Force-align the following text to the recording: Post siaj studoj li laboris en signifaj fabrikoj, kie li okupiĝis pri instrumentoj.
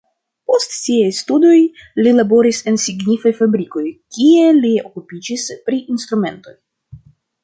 Post 0.51 0.71
siaj 0.75 1.09
studoj 1.17 1.57
li 2.05 2.13
laboris 2.19 2.61
en 2.71 2.79
signifaj 2.83 3.33
fabrikoj, 3.41 3.83
kie 4.17 4.47
li 4.63 4.71
okupiĝis 4.87 5.45
pri 5.69 5.79
instrumentoj. 5.97 6.55